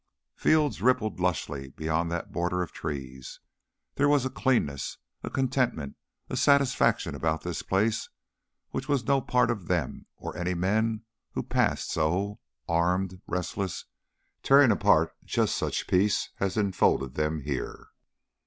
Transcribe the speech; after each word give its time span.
Fields 0.35 0.81
rippled 0.81 1.19
lushly 1.19 1.69
beyond 1.75 2.09
that 2.11 2.31
border 2.31 2.63
of 2.63 2.71
trees. 2.71 3.39
There 3.93 4.09
was 4.09 4.25
a 4.25 4.31
cleanness, 4.31 4.97
a 5.23 5.29
contentment, 5.29 5.95
a 6.27 6.35
satisfaction 6.35 7.13
about 7.13 7.43
this 7.43 7.61
place 7.61 8.09
which 8.71 8.89
was 8.89 9.05
no 9.05 9.21
part 9.21 9.51
of 9.51 9.67
them 9.67 10.07
or 10.17 10.35
any 10.35 10.55
men 10.55 11.03
who 11.33 11.43
passed 11.43 11.91
so, 11.91 12.39
armed, 12.67 13.21
restless, 13.27 13.85
tearing 14.41 14.71
apart 14.71 15.13
just 15.23 15.55
such 15.55 15.85
peace 15.85 16.31
as 16.39 16.57
enfolded 16.57 17.13
them 17.13 17.41
here. 17.41 17.89